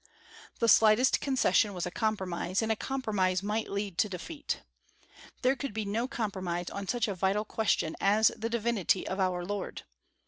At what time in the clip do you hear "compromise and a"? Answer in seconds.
1.91-2.75